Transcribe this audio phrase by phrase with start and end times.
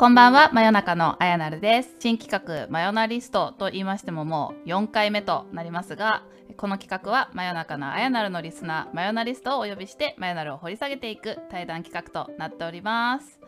[0.00, 1.94] こんばんは、真夜中のあやなるです。
[1.98, 6.22] 新企画、真夜なリストと言いましてももう4回目となりますが、
[6.56, 13.40] この企画は真夜中のあやなるのリスナー、真夜なリストをお呼びして、真夜なるを掘り下げていく対談企画となっております。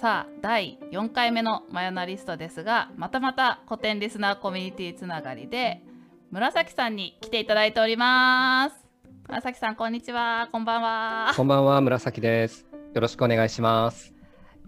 [0.00, 5.80] さあ、第4回目の真夜なリストですが、またまた古典リスナーコミュニティつながりで、
[6.32, 8.84] 紫さんに来ていただいております。
[9.28, 10.48] 紫さん、こんにちは。
[10.50, 11.32] こんばんは。
[11.36, 12.66] こんばんは、紫です。
[12.94, 14.17] よろしくお願いします。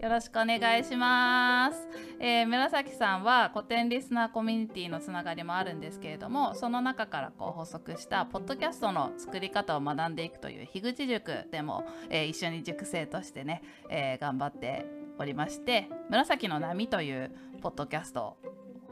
[0.01, 1.87] よろしくお願いします、
[2.19, 14.87] えー、紫さんは古典リスナーコミュニティのつながりもあるんですけれどもその中からこう補足したポッドキャストの作り方を学んでいくという樋口塾でも、えー、一緒に塾生としてね、えー、頑張って
[15.19, 18.37] おりまして「紫の波」というポッドキャストを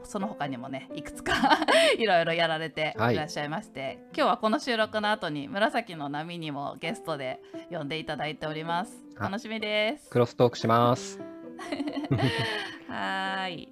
[0.04, 1.32] その他にもねいくつか
[1.98, 3.16] いろいろやられてい。
[3.16, 8.92] らっしゃいまして、はい、今日はこの収録の後に紫の波にもゲストで呼んでいただいております。
[9.18, 10.10] 楽しみです。
[10.10, 11.20] クロストークします。
[12.88, 13.68] はい。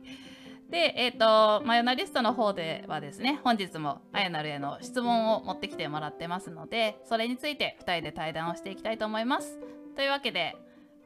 [0.70, 9.58] でえっ、ー、とマヨナリストの方ではですね本日もあやなるへの質問を持ってきてもらってますのでそれについて2人で対談をしていきたいと思います。
[9.96, 10.56] というわけで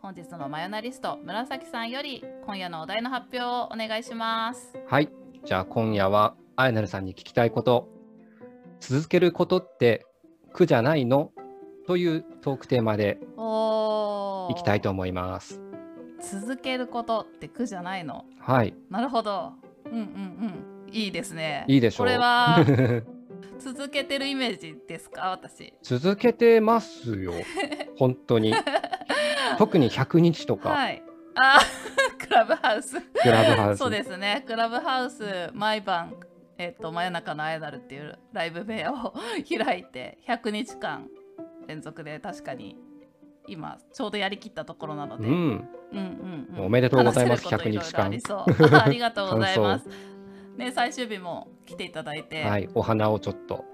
[0.01, 4.77] 本日のマヨナリスト紫さんより今夜のお題の発表をお願いします。
[4.89, 7.89] はいじゃあ今夜はあやなるさんに聞きたいこと。
[8.81, 10.07] 続けることって
[10.53, 11.31] 苦じゃないの？
[11.87, 13.19] というトークテーマで
[14.51, 15.61] いきたいと思います。
[16.21, 18.25] 続けることって苦じゃないの？
[18.41, 18.75] はい。
[18.91, 19.53] なるほど。
[19.87, 19.99] うんうん
[20.87, 20.95] うん。
[20.95, 21.65] いいですね。
[21.69, 22.07] いいでしょう。
[22.07, 22.59] これは
[23.59, 25.31] 続けてるイメージですか？
[25.31, 25.75] 私。
[25.83, 27.33] 続けてますよ。
[27.99, 28.55] 本当に。
[29.59, 30.71] 特に100日とか。
[30.71, 31.03] はい。
[31.35, 31.61] あ、
[32.19, 33.01] クラブハウス。
[33.01, 33.79] クラブハウス。
[33.79, 34.45] そうですね。
[34.47, 36.15] クラブハウス毎晩
[36.59, 39.15] えっ、ー、と真夜中のアイドルっていうライブ部屋を
[39.49, 41.09] 開いて100日間
[41.67, 42.77] 連続で確かに
[43.49, 45.27] 今ちょうどやりきったところなので。
[45.27, 45.35] うん。
[45.93, 47.47] うんうん、うん、おめでとうございます。
[47.47, 48.07] 100日間。
[48.85, 49.89] ありがとうございます。
[50.57, 52.45] ね最終日も来ていただいて。
[52.45, 52.69] はい。
[52.75, 53.65] お花をちょっと。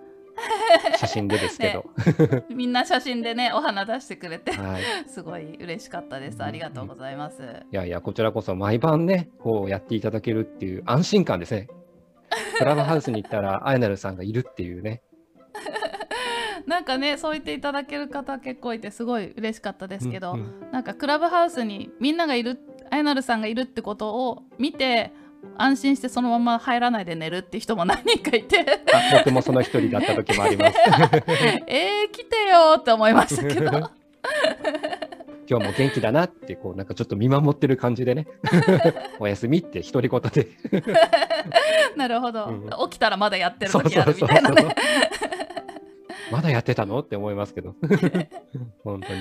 [0.97, 1.85] 写真でですけど、
[2.27, 6.43] ね、みんな写真でねお花出してくれて、はい、 すごい嬉しかったです。
[6.43, 11.69] ありがとうございます、うん、いやいやこちらこそ毎晩ねこうやっていただけるっていう安心感ですね。
[12.59, 15.03] クラブハウスに行ったらアイナルさんがいるっていうね。
[16.67, 22.59] なんかねそう言っていただける方結構いてすごい嬉しかったですけど、うんうん、なんかクラブハウスにみんながいる
[22.91, 25.13] アイナルさんがいるってことを見て
[25.57, 28.65] 安心してそのまま入らないで寝るって人も何人かいて。
[29.19, 30.79] 僕もその一人だった時もあります。
[31.67, 33.71] えー、来てよって思いましたけど。
[35.51, 38.27] 今日も元気だなってこうなんかちょっと見守ってる感じでね。
[39.19, 40.49] おやすみって独り言で。
[41.97, 44.75] なるほど、うん、起きたらまだやってる時あるみたいなね。
[46.31, 47.01] まだやってたの？
[47.01, 47.75] って思いますけど。
[48.85, 49.21] 本当に。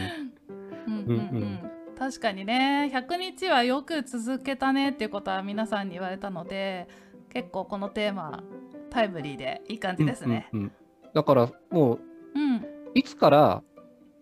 [0.88, 0.94] うん。
[0.94, 1.13] うん、う
[1.45, 2.91] ん確かにね。
[2.94, 6.88] 100日はよく続けたねっていうことは皆さんに言われたので
[7.30, 8.44] 結構このテーマ
[8.90, 10.50] タイムリーでいい感じですね。
[10.53, 10.72] うんうんうん、
[11.13, 12.00] だからもう、
[12.35, 13.63] うん、いつから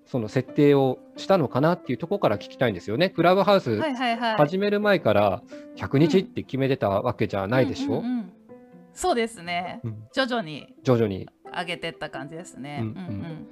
[0.05, 3.09] その設定をしたのかなっていうところから聞きたいんですよね。
[3.09, 3.81] クラブハウス
[4.37, 5.43] 始める前から
[5.75, 8.33] 100日って決めてたわけじゃないでしょ、うんうんうん、
[8.93, 11.27] そうですね、うん、徐々に徐々に。
[11.57, 12.79] 上げてった感じですね。
[12.81, 13.47] うんうん、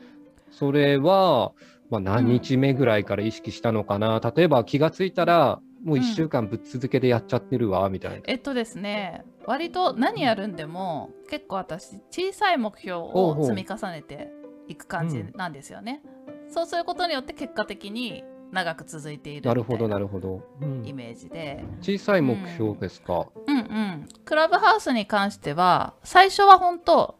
[0.51, 1.53] それは
[1.89, 14.31] まあ、何日目ぐらいから意識したのかな、うん、例えば気がついたらもう1週間ぶっ続けでやっちゃってるわ、みたいな、えっとですね割と何やるんでも結構私小さい目標を積み重ねて
[14.67, 16.01] いく感じなんですよね、
[16.47, 18.23] うん、そうすることによって結果的に
[18.53, 21.65] 長く続いているなるほどなるほど、うん、イメージで。
[21.81, 24.07] 小さい目標ですか、うん、うんうん。
[24.23, 27.17] クラブハウスに関しては最初は本当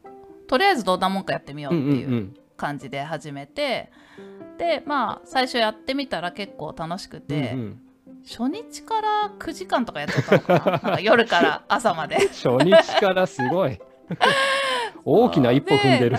[0.48, 7.82] とりあえずどんなもんかやってみようっていう感じで始めて、うんうんうんでまあ最初やってみたら結構楽しくて、うんうん、
[8.28, 10.72] 初日から9時間とかやっちゃったのかな。
[10.72, 12.16] なんか夜から朝まで。
[12.32, 13.80] 初日からすごい。
[15.06, 16.18] 大きな一歩踏んでる。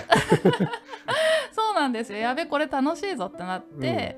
[1.51, 2.19] そうなんですよ。
[2.19, 4.17] やべこれ楽しいぞってなって、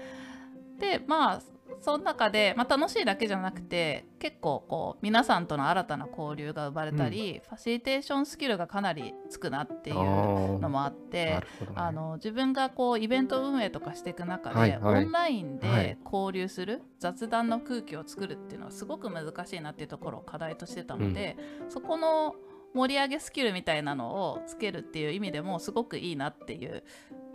[0.74, 1.42] うん、でまあ
[1.82, 11.42] その中で、まあ、楽しいだけじゃなくて結構こう皆さんとの新たな交流が生まれたり、うん、ファシリテーションスキルがかなりつくなっていうのもあって、ね、
[11.76, 22.36] あの自分がこうイベント運営とかしていく中で、はいはい、オンラインで交流する、はい、雑談の空気を作るっていうのはすごく難しいなっていうところを課題としてたので、うん、そこの
[22.74, 26.84] 盛り上げスキルみたいなのをつけるっていう意味でもすごくいいなっていう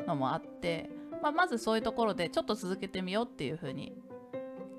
[0.06, 0.90] のもあって、
[1.22, 3.94] まあ、まずそういうところでちょっと続けてみようっていうふうに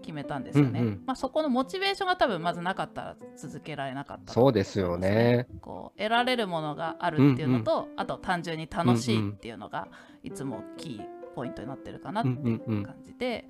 [0.04, 5.48] 決めたんですよね、うんうん、まあ、そこのモチベーションが多分まずなかったら続けられなかった、ね、そうですよね。
[5.62, 9.88] こう得られるものがあるっていうのと、うんうん、あと単純に楽しいっていうのが
[10.22, 11.06] いつもキー
[11.36, 13.48] ポイントになってるかなっていう感じで、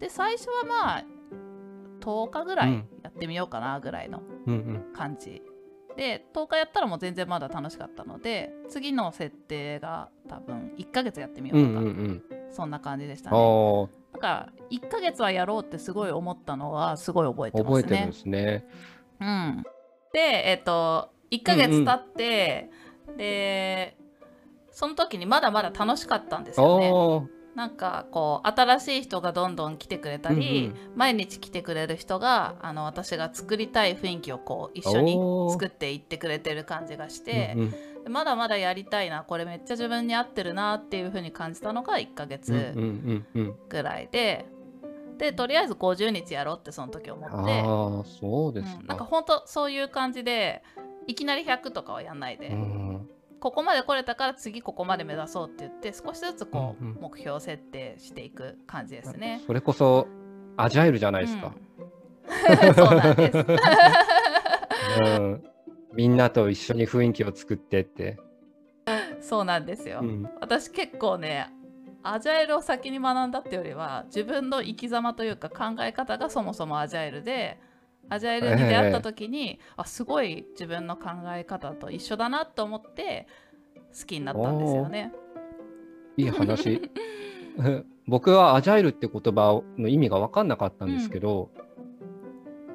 [0.00, 1.04] で最初はまあ
[2.00, 4.22] 10日ぐらいやってみようかなぐらいの
[4.94, 5.36] 感じ、うん。
[5.90, 13.36] うん、で10日やったらもう全然まだ楽しかったので次の設定が多分1ヶ月やってみようとか、うんうんうん、そんな感じでしたね
[14.12, 17.76] だから1ヶ月はやろうってすごい思ったのはすごい覚えてますね。
[17.76, 18.66] 覚えてるんですね。
[19.20, 19.64] うん。
[20.12, 20.20] で
[20.50, 22.70] えっ、ー、と1ヶ月経って、
[23.06, 23.96] うんうん、で
[24.70, 27.30] その時にまだまだ楽しかったんですよね。
[27.54, 35.18] なんかこう新しい人がどんどん来てくれたり、うんうん、毎日来てくれる人があの私が作りたい雰囲気をこう一緒に
[35.50, 37.74] 作っていってくれてる感じがして、うんうん、
[38.08, 42.74] まだまだやりたいなこれめっちゃ自分に合ってるなっていう風に感じたのが1ヶ月
[43.68, 44.46] ぐらいで。
[45.18, 50.62] でとりあえず50日やろうってその時思ってあそうです、うん、なんか本当そういう感じで
[51.06, 53.10] いきなり100とかはやんないで、うん
[53.40, 59.40] ここまで来れたから次ここまで目指そうって言って少しずつこう、目標設定していく感じですね。
[59.46, 60.06] それこそ
[60.58, 61.54] アジャイルじゃないですか。
[62.28, 63.38] うん、 そうなんです、
[65.00, 65.44] うん。
[65.94, 68.18] みんなと一緒に雰囲気を作ってって。
[69.20, 70.00] そうなんですよ。
[70.02, 71.52] うん、私結構ね
[72.02, 77.60] アジャイルを先に学んだってよりは自分の生き様というか考え方がそもそもアジャイルで
[78.08, 83.26] アジャイルに出会った時に、えー、あすごい自分の考え方と一緒だなと思って
[83.98, 85.12] 好きになったんですよね。
[86.16, 86.90] いい話。
[88.06, 91.69] 僕はアジャイルって言葉の意味が分かんなかったんですけど、うん、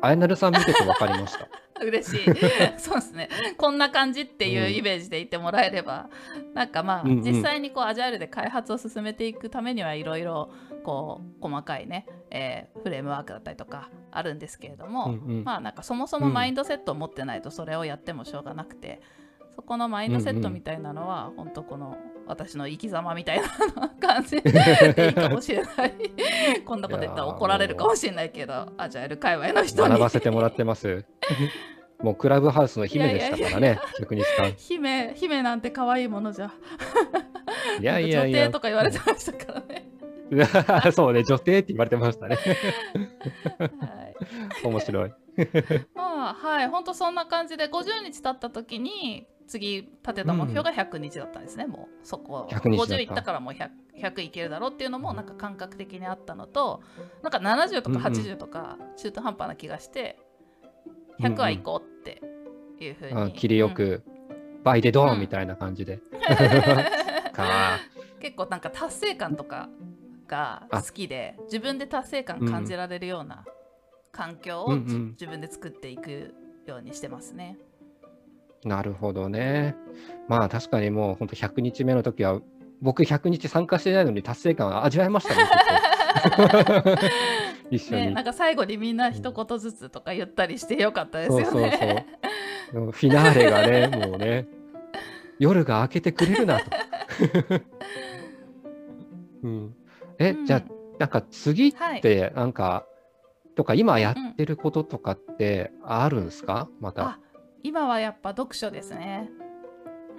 [0.05, 1.47] あやなるさん見てて分かりました。
[1.83, 2.25] 嬉しい。
[2.77, 3.29] そうですね。
[3.57, 10.51] こんな感じっていうイメージでいてもらえれば、うん、なんかまあ、うんうん、実際にこうアジャイルで開発を進めていくためにはいろいろ
[10.83, 19.01] こう細かいね、えー、フレームワークだったりとかあるんですけれども、うんうん、まあなんかそもそもマインドセットを持ってないとそれをやってもしょうがなくて、
[19.55, 24.41] そこのマインドセットみたいなのは、うんうん、本当この私の生き様みたいな感じ。
[24.41, 24.49] で
[25.07, 25.93] いいかもしれない。
[26.65, 28.67] こんなこと言ったら怒られるかもしれないけど。
[28.77, 29.89] アジャイル界隈の人に。
[29.89, 31.05] 学ばせてもらってます。
[32.01, 36.51] もうクラブハウスの姫でしたからね職人さん姫姫なんて可愛いものじゃ。
[37.79, 38.39] いやいやいや。
[38.39, 39.87] 女帝とか言われてましたからね。
[40.91, 42.37] そうね女帝って言われてましたね。
[43.59, 43.67] は
[44.63, 45.13] い、面白い。
[45.93, 46.67] まあはい。
[46.67, 53.69] 本当そんな感じで50日経った時に次立てた目標が100日だったんですね、うん、もうそこ50いったからもう 100,
[54.01, 56.81] 100いけるだろうっていうのもなんか感覚的にあったのと
[57.21, 60.17] なんか70とか80とか中途半端な気がして、
[61.19, 62.21] 100はいこうって
[62.83, 65.99] いうふうに、うん、切りよく、うん、倍でドーンみたいな感じで、
[68.19, 69.69] 結構なんか達成感とか
[70.27, 73.45] が好きで自分で達成感感じられるような
[74.11, 76.33] 環境を、自分で作っていく
[76.65, 77.57] ようにしてますね。
[78.65, 79.75] なるほどね。
[80.27, 82.41] まあ確かにもう本当100日目の時は
[82.81, 85.49] 僕100日参加してないのに達成感を味わいましたね。
[87.71, 91.45] 一緒に、 ね、なんか最後にみんな一言ずつとか言ったりしてよかったですよね。
[91.45, 91.69] そうそう
[92.73, 94.47] そうフィナーレがね、もうね、
[95.39, 96.65] 夜が明けてくれるなと。
[99.43, 99.75] うん、
[100.17, 100.63] え、うん、じゃあ、
[100.99, 102.85] なんか次って、なんか、は
[103.45, 107.19] い、とか今やってることとかってあるんですか、また。
[107.65, 109.27] 今はやっぱ読書ですね。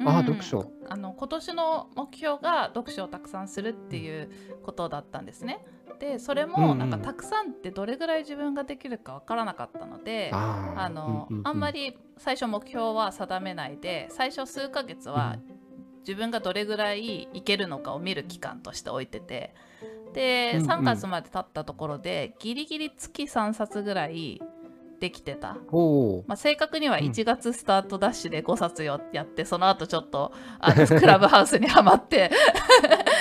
[0.05, 0.69] あ、うん、読書。
[0.89, 4.29] あの今年の目標が読書をたくさんするっていう
[4.65, 5.65] ことだったんですね。
[6.01, 15.37] でそれもなんかたくさんってどれぐらい自分ができるか分からなかったので、あの、あんまり最初目標は定めないで最初数ヶ月は
[16.01, 19.55] 自分がどれぐらいいけるのかを見る期間として置いてて
[20.13, 24.43] で3月まで経ったところでギリギリ月3冊ぐらい
[24.99, 25.57] できてた、
[26.27, 32.31] まあ、正確には1月スタートダッシュで5冊やって、うん、その後ちょっとあの クラブハウスにはまって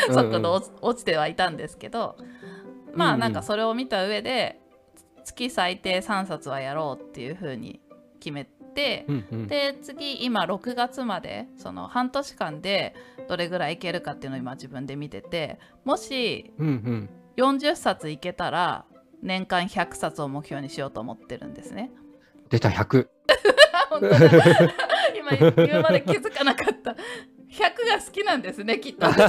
[0.09, 2.17] 速度落ちてはいたんですけど
[2.93, 4.61] まあなんかそれを見た上で
[5.25, 7.81] 月最低3冊はやろうっていうふうに
[8.19, 12.95] 決めて、うんうん、で次今6月までその半年間で
[13.27, 16.53] どれぐらいいけるかっていうのを今自分で見ててもし
[17.37, 18.85] 40冊いけたら
[19.21, 21.91] 年間100冊を目標にしようと思ってるんですね。
[22.49, 23.07] 出た100
[25.15, 26.91] 今 言うまで気づかなかった。
[26.91, 26.97] 100
[27.87, 29.07] が好きなんですねきっと。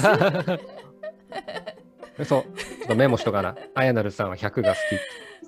[2.25, 3.57] そうちょっとメモしとかな。
[3.75, 4.79] あやなるさんは100が好き。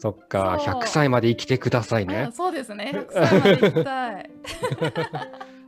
[0.01, 2.31] そっか100歳まで生きてくださいね。
[2.33, 2.93] そうですね。
[2.95, 4.31] 100歳まで生きたい。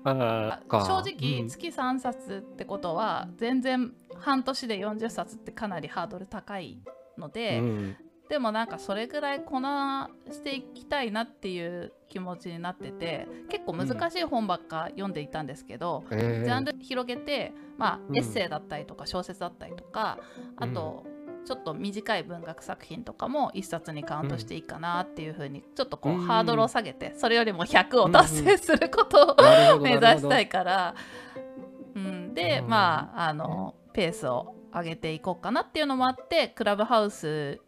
[0.03, 6.81] あ正直、月3冊ってことは全然半年で40冊ってかなりハードル高い
[7.19, 7.97] ので、うん、
[8.31, 16.19] でもなんかそれぐらいこなしていきたいなっていう気持ちになってて結構難しい本ばっか読んでいたんですけど、うん。
[16.19, 20.19] ジャンル広げて、まあ、エッセイだったりとか小説だったりとか、
[20.57, 21.05] あと、
[21.45, 30.95] ちょっと短い文学作品とかも1冊にカウントしていいかなっていうふうにちょっとこう、ハードルを下げてそれよりも100を達成することを、目指したいから、
[31.97, 37.61] うん、で、まああのペースを上げていこうかなっていうのもあってクラブハウス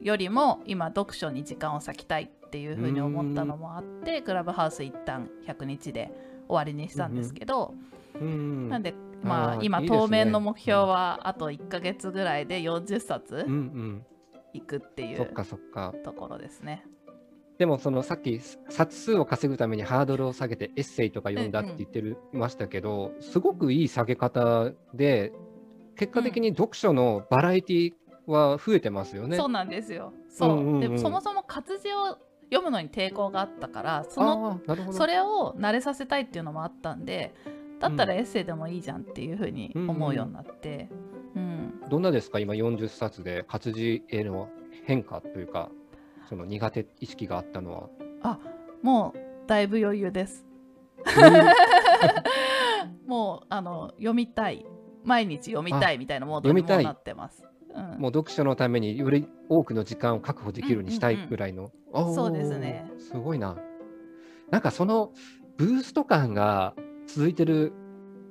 [0.00, 6.10] よりも今読書に時間を割きたいっていうふうに思ったのもあってクラブハウス一旦100日で
[6.48, 7.74] 終わりにしたんですけど、
[8.20, 13.46] なんでまあ今当面の目標はあと1か月ぐらいで40冊
[14.54, 16.84] いくっていうところですね。
[17.58, 25.32] でもそのさっき冊数を稼ぐためにハードルを下げてエッセイとか読んだって言ってる、ましたけどすごくいい下げ方で
[25.96, 27.92] 結果的に読書のバラエティ
[28.30, 29.36] は増えてますよね。
[29.36, 30.12] そうなんですよ。
[30.28, 32.18] そう,、うんうんうん、でもそもそも活字を
[32.50, 34.60] 読むのに抵抗があったからその
[34.92, 37.34] それを慣れさせたいっていうのもあったんで
[37.78, 40.88] だったらエッセイでもいいじゃんっていうふうに思うようになって、
[41.34, 42.38] うん、うんうん、どんなですか？
[42.38, 44.48] 今40冊で活字への
[44.84, 45.70] 変化というか
[46.28, 47.88] その苦手意識があったのは。
[48.22, 48.38] あ
[48.82, 50.44] もうだいぶ余裕です。
[53.06, 54.66] もうあの読みたい。
[55.04, 57.47] 毎日読みたいみたいなモードにもなってます。
[57.94, 61.70] うん、もう読書のためにより多くの時間を確保できるようにしたいぐらいの。
[61.92, 62.90] うんうんうん、そうですね。
[62.98, 63.56] すごいな。
[64.50, 65.12] なんかその
[65.56, 66.74] ブースト感が
[67.06, 67.72] 続いてる、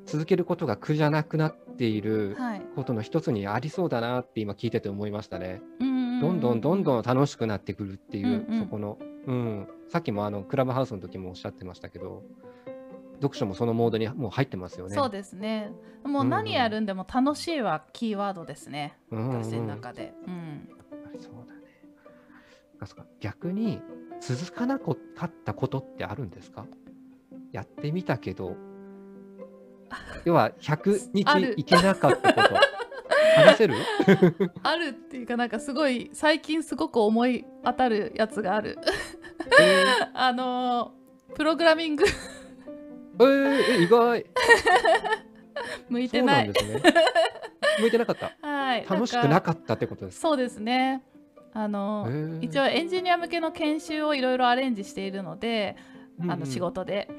[0.06, 2.38] 続けることが苦じゃなくなっている
[2.75, 5.62] ことの一つにありそうだなって今聞いてて思いましたね。
[5.80, 12.24] どんどんどんどん楽しくなってくるっていう、うんうん、そこの、うん、さっきもあのクラブハウスの時もおっしゃってましたけど、
[13.22, 14.96] 読書もそのモードにもう入ってますよね。
[14.96, 15.72] そうですね。
[16.04, 18.98] もう何やるんでも楽しいはキーワードですね。
[19.12, 20.14] うん、私の中で。
[20.28, 20.70] うん。
[21.20, 21.62] そうだね。
[23.20, 23.82] 逆に
[24.22, 26.66] 続かなかったことってあるんですか？
[27.52, 28.56] やってみたけど、
[30.26, 32.56] 要は100日いけなかったこと。
[33.36, 33.76] 話せる？
[34.64, 38.78] あるっていうかなんかすごい最近すごく思い当たるやつがある。
[39.60, 40.94] えー、 あの
[41.36, 42.04] プログラミング
[43.20, 44.26] えー、意外
[45.90, 46.48] 向いてない。
[46.48, 46.54] ね、
[47.80, 48.32] 向いてなかった。
[48.42, 48.86] はい。
[48.90, 51.04] 楽しくなかったってことですそうですね。
[51.54, 52.08] あの
[52.42, 55.76] 一応エンジニア向けの研修をいろいろアレンジしているので、
[56.28, 57.10] あの仕事で。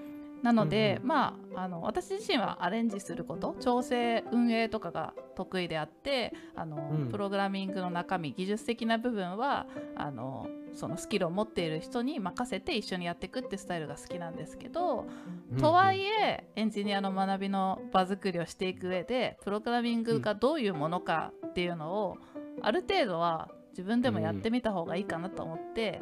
[0.43, 9.67] なので、うんうん、まああの私自身はアレンジすること調整運営とかが得意であってあの、うん、プログラミングの中身技術的な部分は
[9.97, 15.07] あのそのスキルを持っている人に任せて一緒にやっていくってスタイルが好きなんですけど、
[15.51, 22.19] うん、とはいえエンジニアの学びの場作りをしていく上でプログラミングがどういうものかっていうのを、
[22.63, 26.01] ある程度は自分でもやってみた方がいいかなと思って、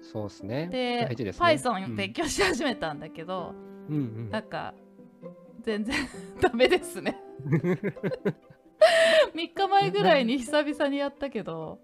[0.00, 0.68] そうですね。
[0.70, 4.74] でで、ね、Python 勉強し始めたんだけど、うんうん、なんか
[5.62, 5.94] 全然
[6.40, 7.20] ダメですね
[9.34, 11.78] 3日前ぐらいに久々にやったけど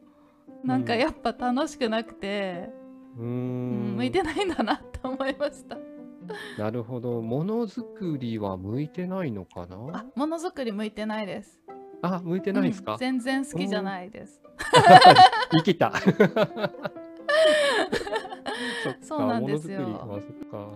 [0.64, 2.70] なんかやっぱ楽しくなくて、
[3.18, 5.76] うん、向いてないんだなって思いました。
[6.56, 7.20] なるほど。
[7.20, 9.76] ものづくりは向いてないのかな？
[9.92, 11.60] あ、ものづくり向いてないです。
[12.02, 14.40] あ、向いてないですか、うん、全然好きじゃないです。
[15.50, 15.92] 生きた。
[19.00, 20.20] そうなんですよ。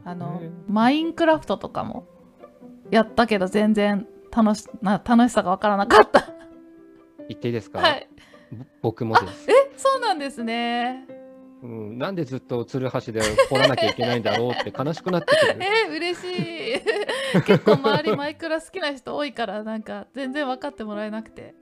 [0.05, 2.07] あのマインクラフトとかも
[2.91, 6.33] やったけど全然楽しな楽しさが分からなかった。
[7.29, 7.81] 言っていいですか？
[7.81, 8.09] はい。
[8.83, 9.51] 僕もです。
[9.51, 11.07] え、そうなんですね。
[11.63, 15.59] うん、なんでずっとつるはしで掘らなきゃいけないんだろうって悲しくなってくる。
[15.65, 16.81] え嬉しい。
[17.43, 21.55] 結構周りマイクラ好きな人多いからなんか全然分かってもらえなくて。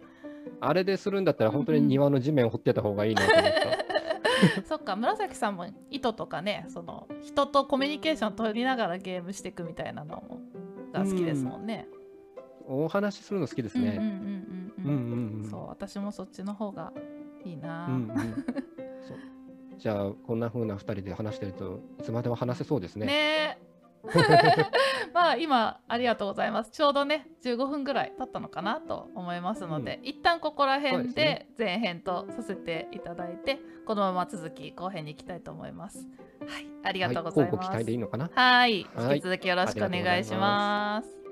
[0.61, 3.94] あれでするんだったら本当に庭の地面を掘ってた方がいいなと思った。
[4.67, 10.41] そっか紫さんも糸とかねその人とコミュニケーション取りながらゲームしていくみたいなのも
[10.93, 11.89] が好きですもんね。
[12.69, 14.01] うん、お話しするの好きですね。
[15.51, 16.93] そう私もそっちの方が
[17.45, 18.09] いいな、うんうん、
[19.07, 19.19] そう。
[19.79, 23.07] じゃあこんな風な2人で話してるといつまでも話せそうですね。
[23.07, 23.59] ね
[25.13, 26.71] まあ今ありがとうございます。
[26.71, 36.07] ちょうどね15分ぐらい経ったのかなと思いますので、うん、一旦ここら辺で前編とさせていただいて、ね、このまま続き後編に行きたいと思います。
[36.47, 38.31] はいありがとうございます、はい、期待でいいのかな？
[38.35, 38.81] はい。
[38.81, 41.24] 引き続きよろしくお願いします